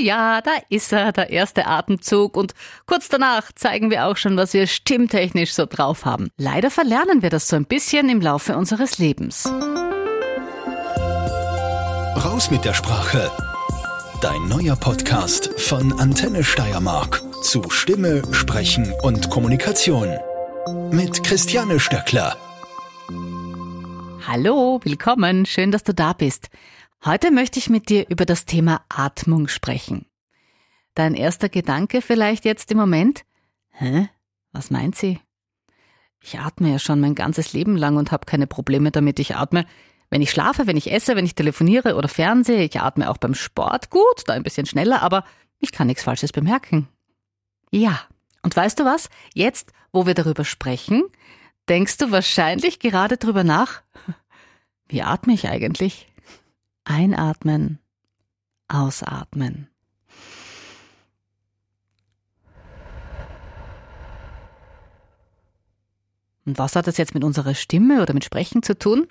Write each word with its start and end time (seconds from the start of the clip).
ja, 0.00 0.40
da 0.40 0.50
ist 0.68 0.92
er, 0.92 1.12
der 1.12 1.30
erste 1.30 1.66
Atemzug. 1.66 2.36
Und 2.36 2.54
kurz 2.86 3.08
danach 3.08 3.52
zeigen 3.54 3.90
wir 3.90 4.06
auch 4.06 4.16
schon, 4.16 4.36
was 4.36 4.52
wir 4.52 4.66
stimmtechnisch 4.66 5.52
so 5.52 5.66
drauf 5.66 6.04
haben. 6.04 6.30
Leider 6.36 6.70
verlernen 6.70 7.22
wir 7.22 7.30
das 7.30 7.48
so 7.48 7.56
ein 7.56 7.66
bisschen 7.66 8.08
im 8.08 8.20
Laufe 8.20 8.56
unseres 8.56 8.98
Lebens. 8.98 9.46
Raus 12.16 12.50
mit 12.50 12.64
der 12.64 12.74
Sprache. 12.74 13.30
Dein 14.20 14.48
neuer 14.48 14.76
Podcast 14.76 15.58
von 15.58 15.98
Antenne 15.98 16.44
Steiermark 16.44 17.22
zu 17.42 17.62
Stimme, 17.70 18.22
Sprechen 18.32 18.92
und 19.02 19.30
Kommunikation. 19.30 20.18
Mit 20.90 21.24
Christiane 21.24 21.80
Stöckler. 21.80 22.36
Hallo, 24.26 24.78
willkommen, 24.84 25.46
schön, 25.46 25.72
dass 25.72 25.82
du 25.82 25.94
da 25.94 26.12
bist. 26.12 26.50
Heute 27.02 27.30
möchte 27.30 27.58
ich 27.58 27.70
mit 27.70 27.88
dir 27.88 28.04
über 28.10 28.26
das 28.26 28.44
Thema 28.44 28.82
Atmung 28.90 29.48
sprechen. 29.48 30.04
Dein 30.94 31.14
erster 31.14 31.48
Gedanke 31.48 32.02
vielleicht 32.02 32.44
jetzt 32.44 32.70
im 32.70 32.76
Moment? 32.76 33.24
Hä? 33.70 34.10
Was 34.52 34.70
meint 34.70 34.96
sie? 34.96 35.18
Ich 36.22 36.38
atme 36.38 36.70
ja 36.70 36.78
schon 36.78 37.00
mein 37.00 37.14
ganzes 37.14 37.54
Leben 37.54 37.74
lang 37.74 37.96
und 37.96 38.12
habe 38.12 38.26
keine 38.26 38.46
Probleme 38.46 38.90
damit. 38.90 39.18
Ich 39.18 39.34
atme, 39.34 39.64
wenn 40.10 40.20
ich 40.20 40.30
schlafe, 40.30 40.66
wenn 40.66 40.76
ich 40.76 40.92
esse, 40.92 41.16
wenn 41.16 41.24
ich 41.24 41.34
telefoniere 41.34 41.96
oder 41.96 42.08
fernsehe. 42.08 42.64
Ich 42.64 42.78
atme 42.78 43.08
auch 43.08 43.16
beim 43.16 43.32
Sport 43.34 43.88
gut, 43.88 44.24
da 44.26 44.34
ein 44.34 44.42
bisschen 44.42 44.66
schneller, 44.66 45.00
aber 45.00 45.24
ich 45.58 45.72
kann 45.72 45.86
nichts 45.86 46.02
Falsches 46.02 46.32
bemerken. 46.32 46.86
Ja, 47.70 47.98
und 48.42 48.54
weißt 48.54 48.78
du 48.78 48.84
was? 48.84 49.08
Jetzt, 49.32 49.72
wo 49.90 50.04
wir 50.04 50.12
darüber 50.12 50.44
sprechen, 50.44 51.04
denkst 51.66 51.96
du 51.96 52.10
wahrscheinlich 52.10 52.78
gerade 52.78 53.16
drüber 53.16 53.42
nach, 53.42 53.80
wie 54.88 55.00
atme 55.00 55.32
ich 55.32 55.48
eigentlich? 55.48 56.09
Einatmen, 56.90 57.78
ausatmen. 58.66 59.68
Und 66.44 66.58
was 66.58 66.74
hat 66.74 66.88
das 66.88 66.96
jetzt 66.96 67.14
mit 67.14 67.22
unserer 67.22 67.54
Stimme 67.54 68.02
oder 68.02 68.12
mit 68.12 68.24
Sprechen 68.24 68.64
zu 68.64 68.76
tun? 68.76 69.06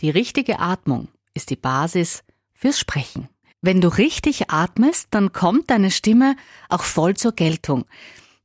Die 0.00 0.10
richtige 0.10 0.60
Atmung 0.60 1.08
ist 1.34 1.50
die 1.50 1.56
Basis 1.56 2.22
fürs 2.52 2.78
Sprechen. 2.78 3.28
Wenn 3.60 3.80
du 3.80 3.88
richtig 3.88 4.50
atmest, 4.52 5.08
dann 5.10 5.32
kommt 5.32 5.70
deine 5.70 5.90
Stimme 5.90 6.36
auch 6.68 6.84
voll 6.84 7.16
zur 7.16 7.32
Geltung. 7.32 7.86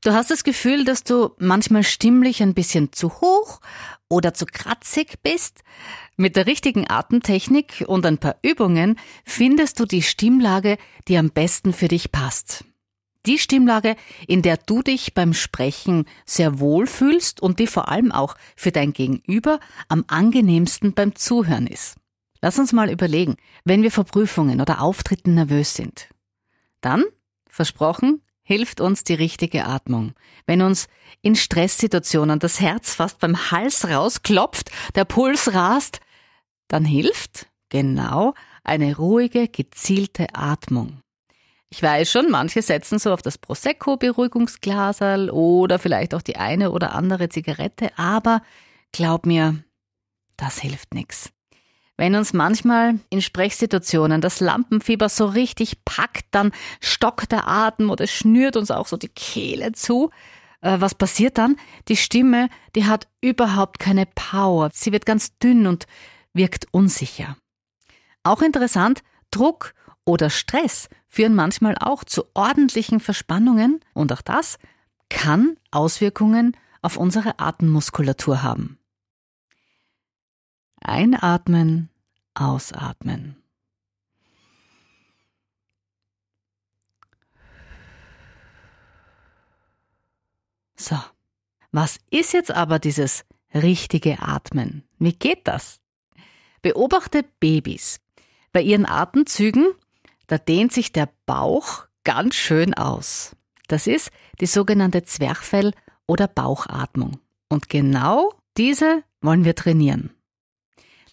Du 0.03 0.13
hast 0.13 0.31
das 0.31 0.43
Gefühl, 0.43 0.83
dass 0.83 1.03
du 1.03 1.29
manchmal 1.37 1.83
stimmlich 1.83 2.41
ein 2.41 2.55
bisschen 2.55 2.91
zu 2.91 3.21
hoch 3.21 3.61
oder 4.09 4.33
zu 4.33 4.47
kratzig 4.47 5.19
bist. 5.21 5.61
Mit 6.17 6.35
der 6.35 6.47
richtigen 6.47 6.89
Atemtechnik 6.89 7.85
und 7.87 8.03
ein 8.07 8.17
paar 8.17 8.37
Übungen 8.41 8.97
findest 9.25 9.79
du 9.79 9.85
die 9.85 10.01
Stimmlage, 10.01 10.77
die 11.07 11.17
am 11.19 11.29
besten 11.29 11.71
für 11.71 11.87
dich 11.87 12.11
passt. 12.11 12.65
Die 13.27 13.37
Stimmlage, 13.37 13.95
in 14.27 14.41
der 14.41 14.57
du 14.57 14.81
dich 14.81 15.13
beim 15.13 15.35
Sprechen 15.35 16.05
sehr 16.25 16.59
wohl 16.59 16.87
fühlst 16.87 17.39
und 17.39 17.59
die 17.59 17.67
vor 17.67 17.87
allem 17.87 18.11
auch 18.11 18.35
für 18.55 18.71
dein 18.71 18.93
Gegenüber 18.93 19.59
am 19.87 20.03
angenehmsten 20.07 20.93
beim 20.93 21.13
Zuhören 21.13 21.67
ist. 21.67 21.97
Lass 22.41 22.57
uns 22.57 22.73
mal 22.73 22.89
überlegen, 22.89 23.35
wenn 23.65 23.83
wir 23.83 23.91
vor 23.91 24.05
Prüfungen 24.05 24.61
oder 24.61 24.81
Auftritten 24.81 25.35
nervös 25.35 25.75
sind. 25.75 26.09
Dann, 26.81 27.03
versprochen, 27.47 28.23
hilft 28.43 28.81
uns 28.81 29.03
die 29.03 29.13
richtige 29.13 29.65
Atmung. 29.65 30.13
Wenn 30.45 30.61
uns 30.61 30.87
in 31.21 31.35
Stresssituationen 31.35 32.39
das 32.39 32.59
Herz 32.59 32.95
fast 32.95 33.19
beim 33.19 33.51
Hals 33.51 33.87
rausklopft, 33.87 34.71
der 34.95 35.05
Puls 35.05 35.53
rast, 35.53 35.99
dann 36.67 36.85
hilft, 36.85 37.47
genau, 37.69 38.33
eine 38.63 38.95
ruhige, 38.97 39.47
gezielte 39.47 40.27
Atmung. 40.33 41.01
Ich 41.69 41.81
weiß 41.81 42.11
schon, 42.11 42.29
manche 42.29 42.61
setzen 42.61 42.99
so 42.99 43.13
auf 43.13 43.21
das 43.21 43.37
Prosecco-Beruhigungsglaserl 43.37 45.29
oder 45.29 45.79
vielleicht 45.79 46.13
auch 46.13 46.21
die 46.21 46.35
eine 46.35 46.71
oder 46.71 46.93
andere 46.93 47.29
Zigarette, 47.29 47.97
aber 47.97 48.41
glaub 48.91 49.25
mir, 49.25 49.63
das 50.35 50.59
hilft 50.59 50.93
nix. 50.93 51.31
Wenn 52.01 52.15
uns 52.15 52.33
manchmal 52.33 52.99
in 53.11 53.21
Sprechsituationen 53.21 54.21
das 54.21 54.39
Lampenfieber 54.39 55.07
so 55.07 55.27
richtig 55.27 55.85
packt, 55.85 56.25
dann 56.31 56.51
stockt 56.79 57.31
der 57.31 57.47
Atem 57.47 57.91
oder 57.91 58.07
schnürt 58.07 58.57
uns 58.57 58.71
auch 58.71 58.87
so 58.87 58.97
die 58.97 59.07
Kehle 59.07 59.73
zu. 59.73 60.09
Äh, 60.61 60.81
was 60.81 60.95
passiert 60.95 61.37
dann? 61.37 61.57
Die 61.89 61.97
Stimme, 61.97 62.49
die 62.75 62.85
hat 62.85 63.07
überhaupt 63.21 63.77
keine 63.77 64.07
Power. 64.07 64.71
Sie 64.73 64.91
wird 64.91 65.05
ganz 65.05 65.37
dünn 65.37 65.67
und 65.67 65.85
wirkt 66.33 66.65
unsicher. 66.71 67.37
Auch 68.23 68.41
interessant, 68.41 69.03
Druck 69.29 69.75
oder 70.03 70.31
Stress 70.31 70.89
führen 71.07 71.35
manchmal 71.35 71.75
auch 71.79 72.03
zu 72.03 72.23
ordentlichen 72.33 72.99
Verspannungen 72.99 73.79
und 73.93 74.11
auch 74.11 74.23
das 74.23 74.57
kann 75.09 75.55
Auswirkungen 75.69 76.57
auf 76.81 76.97
unsere 76.97 77.37
Atemmuskulatur 77.37 78.41
haben. 78.41 78.79
Einatmen, 80.83 81.90
ausatmen. 82.33 83.41
So, 90.75 90.97
was 91.71 91.99
ist 92.09 92.33
jetzt 92.33 92.51
aber 92.51 92.79
dieses 92.79 93.23
richtige 93.53 94.21
Atmen? 94.21 94.83
Wie 94.97 95.13
geht 95.13 95.47
das? 95.47 95.79
Beobachte 96.61 97.23
Babys. 97.39 97.99
Bei 98.51 98.61
ihren 98.61 98.85
Atemzügen, 98.85 99.73
da 100.27 100.37
dehnt 100.37 100.73
sich 100.73 100.91
der 100.91 101.09
Bauch 101.25 101.85
ganz 102.03 102.35
schön 102.35 102.73
aus. 102.73 103.35
Das 103.67 103.87
ist 103.87 104.11
die 104.39 104.47
sogenannte 104.47 105.03
Zwerchfell- 105.03 105.73
oder 106.07 106.27
Bauchatmung. 106.27 107.19
Und 107.47 107.69
genau 107.69 108.33
diese 108.57 109.03
wollen 109.21 109.45
wir 109.45 109.55
trainieren. 109.55 110.11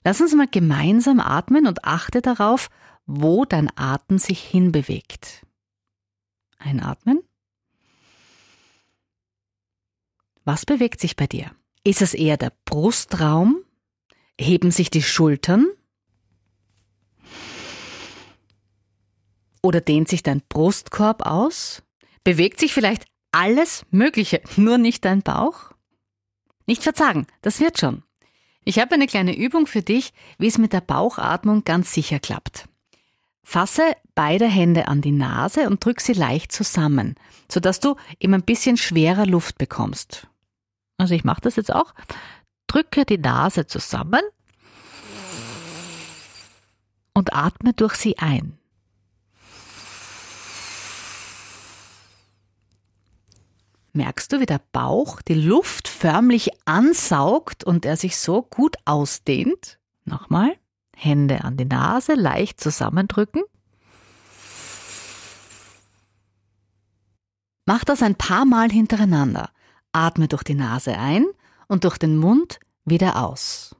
Lass 0.08 0.22
uns 0.22 0.34
mal 0.34 0.48
gemeinsam 0.48 1.20
atmen 1.20 1.66
und 1.66 1.84
achte 1.84 2.22
darauf, 2.22 2.70
wo 3.04 3.44
dein 3.44 3.70
Atem 3.76 4.16
sich 4.16 4.42
hinbewegt. 4.42 5.44
Einatmen. 6.56 7.20
Was 10.44 10.64
bewegt 10.64 10.98
sich 11.02 11.14
bei 11.14 11.26
dir? 11.26 11.54
Ist 11.84 12.00
es 12.00 12.14
eher 12.14 12.38
der 12.38 12.54
Brustraum? 12.64 13.62
Heben 14.40 14.70
sich 14.70 14.88
die 14.88 15.02
Schultern? 15.02 15.66
Oder 19.62 19.82
dehnt 19.82 20.08
sich 20.08 20.22
dein 20.22 20.40
Brustkorb 20.48 21.26
aus? 21.26 21.82
Bewegt 22.24 22.60
sich 22.60 22.72
vielleicht 22.72 23.04
alles 23.30 23.84
Mögliche, 23.90 24.40
nur 24.56 24.78
nicht 24.78 25.04
dein 25.04 25.20
Bauch? 25.20 25.72
Nicht 26.66 26.82
verzagen, 26.82 27.26
das 27.42 27.60
wird 27.60 27.78
schon. 27.78 28.04
Ich 28.68 28.78
habe 28.78 28.94
eine 28.94 29.06
kleine 29.06 29.34
Übung 29.34 29.66
für 29.66 29.80
dich, 29.80 30.12
wie 30.36 30.46
es 30.46 30.58
mit 30.58 30.74
der 30.74 30.82
Bauchatmung 30.82 31.64
ganz 31.64 31.94
sicher 31.94 32.20
klappt. 32.20 32.68
Fasse 33.42 33.96
beide 34.14 34.46
Hände 34.46 34.88
an 34.88 35.00
die 35.00 35.10
Nase 35.10 35.70
und 35.70 35.82
drück 35.82 36.02
sie 36.02 36.12
leicht 36.12 36.52
zusammen, 36.52 37.14
sodass 37.50 37.80
du 37.80 37.96
eben 38.20 38.34
ein 38.34 38.42
bisschen 38.42 38.76
schwerer 38.76 39.24
Luft 39.24 39.56
bekommst. 39.56 40.26
Also 40.98 41.14
ich 41.14 41.24
mache 41.24 41.40
das 41.40 41.56
jetzt 41.56 41.72
auch. 41.72 41.94
Drücke 42.66 43.06
die 43.06 43.16
Nase 43.16 43.66
zusammen 43.66 44.20
und 47.14 47.32
atme 47.32 47.72
durch 47.72 47.94
sie 47.94 48.18
ein. 48.18 48.57
Merkst 53.92 54.32
du, 54.32 54.40
wie 54.40 54.46
der 54.46 54.60
Bauch 54.72 55.22
die 55.22 55.34
Luft 55.34 55.88
förmlich 55.88 56.50
ansaugt 56.64 57.64
und 57.64 57.84
er 57.84 57.96
sich 57.96 58.16
so 58.16 58.42
gut 58.42 58.76
ausdehnt. 58.84 59.78
Nochmal. 60.04 60.56
Hände 60.96 61.44
an 61.44 61.56
die 61.56 61.64
Nase, 61.64 62.14
leicht 62.14 62.60
zusammendrücken. 62.60 63.42
Mach 67.66 67.84
das 67.84 68.02
ein 68.02 68.14
paar 68.14 68.44
Mal 68.44 68.70
hintereinander. 68.70 69.50
Atme 69.92 70.26
durch 70.26 70.42
die 70.42 70.54
Nase 70.54 70.96
ein 70.96 71.26
und 71.66 71.84
durch 71.84 71.98
den 71.98 72.16
Mund 72.16 72.60
wieder 72.84 73.22
aus. 73.22 73.76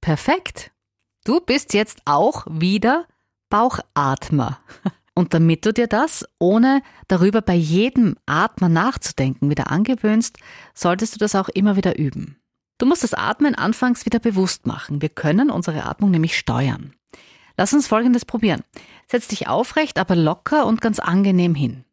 Perfekt. 0.00 0.72
Du 1.24 1.40
bist 1.40 1.74
jetzt 1.74 2.02
auch 2.06 2.46
wieder 2.48 3.06
Bauchatmer. 3.50 4.60
Und 5.14 5.34
damit 5.34 5.66
du 5.66 5.72
dir 5.72 5.86
das, 5.86 6.24
ohne 6.38 6.82
darüber 7.08 7.42
bei 7.42 7.54
jedem 7.54 8.16
Atmer 8.24 8.68
nachzudenken, 8.68 9.50
wieder 9.50 9.70
angewöhnst, 9.70 10.38
solltest 10.72 11.14
du 11.14 11.18
das 11.18 11.34
auch 11.34 11.48
immer 11.50 11.76
wieder 11.76 11.98
üben. 11.98 12.40
Du 12.78 12.86
musst 12.86 13.04
das 13.04 13.12
Atmen 13.12 13.54
anfangs 13.54 14.06
wieder 14.06 14.18
bewusst 14.18 14.66
machen. 14.66 15.02
Wir 15.02 15.10
können 15.10 15.50
unsere 15.50 15.84
Atmung 15.84 16.10
nämlich 16.10 16.38
steuern. 16.38 16.94
Lass 17.58 17.74
uns 17.74 17.86
Folgendes 17.86 18.24
probieren. 18.24 18.62
Setz 19.06 19.28
dich 19.28 19.48
aufrecht, 19.48 19.98
aber 19.98 20.16
locker 20.16 20.64
und 20.64 20.80
ganz 20.80 20.98
angenehm 20.98 21.54
hin. 21.54 21.84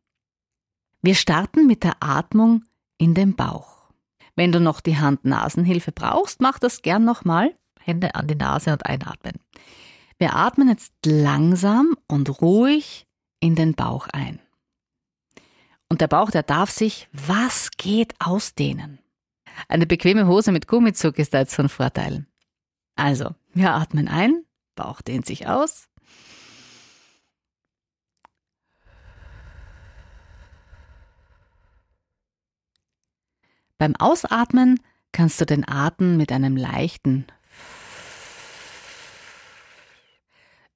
Wir 1.02 1.16
starten 1.16 1.68
mit 1.68 1.84
der 1.84 1.98
Atmung 2.00 2.64
in 2.98 3.14
den 3.14 3.36
Bauch. 3.36 3.90
Wenn 4.38 4.54
du 4.54 4.62
noch 4.62 4.80
die 4.80 4.98
Hand-Nasen-Hilfe 4.98 5.92
brauchst, 5.92 6.40
mach 6.40 6.60
das 6.60 6.82
gern 6.82 7.04
nochmal. 7.04 7.54
Hände 7.88 8.16
an 8.16 8.28
die 8.28 8.36
Nase 8.36 8.74
und 8.74 8.86
einatmen. 8.86 9.34
Wir 10.18 10.36
atmen 10.36 10.68
jetzt 10.68 10.94
langsam 11.06 11.96
und 12.08 12.42
ruhig 12.42 13.08
in 13.40 13.56
den 13.56 13.76
Bauch 13.76 14.08
ein. 14.12 14.40
Und 15.90 16.02
der 16.02 16.08
Bauch, 16.08 16.32
der 16.32 16.44
darf 16.44 16.70
sich, 16.70 17.08
was 17.14 17.72
geht, 17.78 18.14
ausdehnen. 18.20 19.00
Eine 19.70 19.88
bequeme 19.88 20.28
Hose 20.28 20.52
mit 20.52 20.68
Gummizug 20.68 21.18
ist 21.18 21.34
da 21.34 21.40
jetzt 21.40 21.56
von 21.56 21.70
Vorteil. 21.70 22.26
Also, 22.96 23.34
wir 23.54 23.74
atmen 23.74 24.08
ein, 24.08 24.44
Bauch 24.76 25.02
dehnt 25.02 25.26
sich 25.26 25.48
aus. 25.48 25.88
Beim 33.78 33.96
Ausatmen 33.96 34.80
kannst 35.12 35.40
du 35.40 35.46
den 35.46 35.68
Atem 35.68 36.18
mit 36.18 36.32
einem 36.32 36.58
leichten 36.58 37.28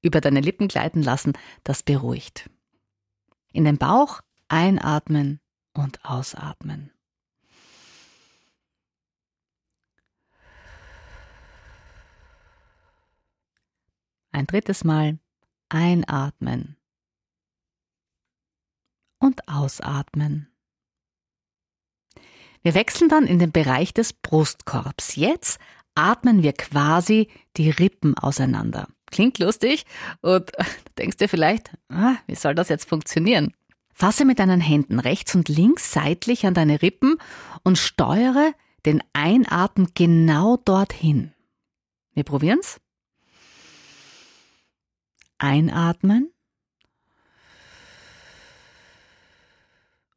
über 0.01 0.21
deine 0.21 0.41
Lippen 0.41 0.67
gleiten 0.67 1.03
lassen, 1.03 1.33
das 1.63 1.83
beruhigt. 1.83 2.49
In 3.53 3.65
den 3.65 3.77
Bauch 3.77 4.21
einatmen 4.47 5.39
und 5.73 6.03
ausatmen. 6.03 6.91
Ein 14.31 14.47
drittes 14.47 14.83
Mal 14.83 15.19
einatmen 15.69 16.77
und 19.19 19.47
ausatmen. 19.47 20.47
Wir 22.63 22.73
wechseln 22.75 23.09
dann 23.09 23.25
in 23.25 23.39
den 23.39 23.51
Bereich 23.51 23.93
des 23.93 24.13
Brustkorbs. 24.13 25.15
Jetzt 25.15 25.59
atmen 25.95 26.43
wir 26.43 26.53
quasi 26.53 27.29
die 27.57 27.69
Rippen 27.69 28.17
auseinander. 28.17 28.87
Klingt 29.11 29.39
lustig 29.39 29.85
und 30.21 30.51
du 30.57 30.65
denkst 30.97 31.17
dir 31.17 31.29
vielleicht, 31.29 31.71
ah, 31.89 32.15
wie 32.27 32.35
soll 32.35 32.55
das 32.55 32.69
jetzt 32.69 32.87
funktionieren? 32.87 33.53
Fasse 33.93 34.25
mit 34.25 34.39
deinen 34.39 34.61
Händen 34.61 34.99
rechts 34.99 35.35
und 35.35 35.49
links 35.49 35.91
seitlich 35.91 36.45
an 36.45 36.53
deine 36.53 36.81
Rippen 36.81 37.17
und 37.63 37.77
steuere 37.77 38.53
den 38.85 39.03
Einatmen 39.13 39.89
genau 39.93 40.57
dorthin. 40.57 41.33
Wir 42.13 42.23
probieren's. 42.23 42.79
Einatmen 45.37 46.31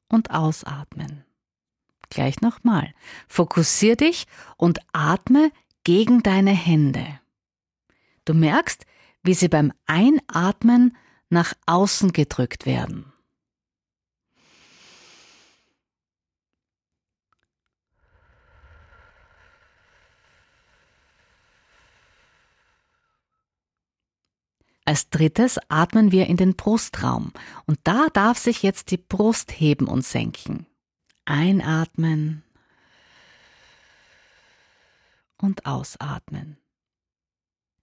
und 0.09 0.31
ausatmen. 0.31 1.25
Gleich 2.11 2.41
nochmal. 2.41 2.93
Fokussier 3.27 3.97
dich 3.97 4.27
und 4.57 4.79
atme 4.93 5.51
gegen 5.83 6.23
deine 6.23 6.53
Hände. 6.53 7.21
Du 8.25 8.35
merkst, 8.35 8.87
wie 9.23 9.35
sie 9.35 9.49
beim 9.49 9.73
Einatmen 9.87 10.97
nach 11.29 11.55
außen 11.67 12.13
gedrückt 12.13 12.67
werden. 12.67 13.13
Als 24.87 25.09
drittes 25.09 25.59
atmen 25.69 26.13
wir 26.13 26.27
in 26.27 26.37
den 26.37 26.57
Brustraum 26.57 27.33
und 27.67 27.79
da 27.85 28.09
darf 28.13 28.37
sich 28.37 28.63
jetzt 28.63 28.91
die 28.91 28.99
Brust 28.99 29.51
heben 29.59 29.89
und 29.89 30.05
senken. 30.05 30.67
Einatmen 31.25 32.43
und 35.39 35.65
ausatmen. 35.65 36.59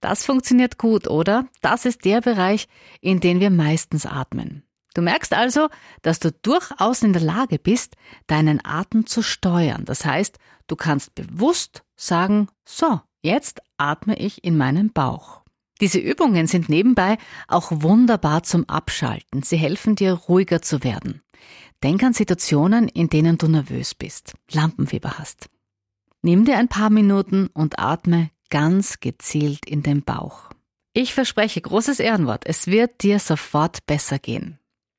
Das 0.02 0.26
funktioniert 0.26 0.78
gut, 0.78 1.06
oder? 1.06 1.46
Das 1.60 1.84
ist 1.86 2.04
der 2.04 2.20
Bereich, 2.20 2.66
in 3.00 3.20
den 3.20 3.38
wir 3.38 3.50
meistens 3.50 4.04
atmen. 4.04 4.64
Du 4.94 5.00
merkst 5.00 5.32
also, 5.32 5.68
dass 6.02 6.18
du 6.18 6.32
durchaus 6.32 7.02
in 7.02 7.12
der 7.12 7.22
Lage 7.22 7.58
bist, 7.58 7.94
deinen 8.26 8.60
Atem 8.64 9.06
zu 9.06 9.22
steuern. 9.22 9.84
Das 9.84 10.04
heißt, 10.04 10.38
du 10.66 10.74
kannst 10.74 11.14
bewusst 11.14 11.84
sagen, 11.94 12.48
so, 12.64 13.00
jetzt 13.22 13.62
atme 13.78 14.18
ich 14.18 14.44
in 14.44 14.56
meinen 14.56 14.92
Bauch. 14.92 15.42
Diese 15.80 16.00
Übungen 16.00 16.48
sind 16.48 16.68
nebenbei 16.68 17.16
auch 17.46 17.70
wunderbar 17.70 18.42
zum 18.42 18.68
Abschalten. 18.68 19.44
Sie 19.44 19.56
helfen 19.56 19.94
dir, 19.94 20.14
ruhiger 20.14 20.62
zu 20.62 20.82
werden. 20.82 21.22
Denk 21.84 22.02
an 22.02 22.12
Situationen, 22.12 22.88
in 22.88 23.08
denen 23.08 23.38
du 23.38 23.46
nervös 23.46 23.94
bist, 23.94 24.34
Lampenfieber 24.50 25.18
hast. 25.18 25.48
Nimm 26.22 26.44
dir 26.44 26.58
ein 26.58 26.68
paar 26.68 26.90
Minuten 26.90 27.48
und 27.54 27.78
atme 27.78 28.30
ganz 28.52 29.00
gezielt 29.00 29.64
in 29.64 29.82
den 29.82 30.02
Bauch. 30.02 30.50
Ich 30.92 31.14
verspreche, 31.14 31.62
großes 31.62 32.00
Ehrenwort, 32.00 32.44
es 32.46 32.66
wird 32.66 33.02
dir 33.02 33.18
sofort 33.18 33.86
besser 33.86 34.18
gehen. 34.18 34.58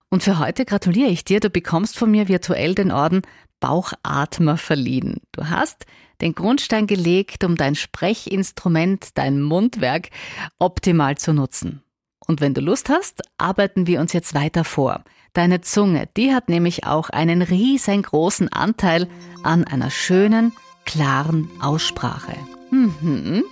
Und 0.10 0.24
für 0.24 0.40
heute 0.40 0.66
gratuliere 0.66 1.10
ich 1.10 1.24
dir, 1.24 1.40
du 1.40 1.52
bekommst 1.52 1.98
von 1.98 2.10
mir 2.10 2.28
virtuell 2.28 2.74
den 2.74 2.92
Orden 2.92 3.22
Bauchatmer 3.60 4.58
verliehen. 4.58 5.22
Du 5.34 5.50
hast 5.50 5.86
den 6.20 6.34
Grundstein 6.34 6.88
gelegt, 6.88 7.44
um 7.44 7.56
dein 7.56 7.76
Sprechinstrument, 7.76 9.10
dein 9.14 9.40
Mundwerk 9.40 10.10
optimal 10.58 11.18
zu 11.18 11.32
nutzen. 11.34 11.84
Und 12.26 12.42
wenn 12.42 12.56
du 12.56 12.62
Lust 12.62 12.90
hast, 12.90 13.22
arbeiten 13.38 13.86
wir 13.86 14.02
uns 14.02 14.14
jetzt 14.14 14.34
weiter 14.34 14.64
vor. 14.64 15.04
Deine 15.34 15.62
Zunge, 15.62 16.10
die 16.18 16.34
hat 16.34 16.50
nämlich 16.50 16.86
auch 16.86 17.12
einen 17.12 17.44
riesengroßen 17.44 18.52
Anteil 18.52 19.08
an 19.44 19.64
einer 19.64 19.92
schönen, 19.92 20.54
klaren 20.86 21.50
Aussprache. 21.62 22.36
Mhm. 22.74 23.44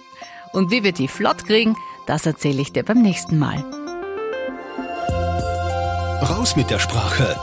Und 0.51 0.71
wie 0.71 0.83
wir 0.83 0.91
die 0.91 1.07
flott 1.07 1.45
kriegen, 1.45 1.75
das 2.07 2.25
erzähle 2.25 2.61
ich 2.61 2.73
dir 2.73 2.83
beim 2.83 3.01
nächsten 3.01 3.37
Mal. 3.37 3.63
Raus 6.21 6.55
mit 6.55 6.69
der 6.69 6.79
Sprache 6.79 7.35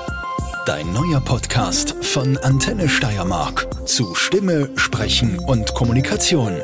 Dein 0.69 0.92
neuer 0.92 1.20
Podcast 1.20 1.94
von 2.04 2.36
Antenne 2.36 2.90
Steiermark 2.90 3.88
zu 3.88 4.14
Stimme, 4.14 4.69
Sprechen 4.76 5.38
und 5.38 5.72
Kommunikation. 5.72 6.60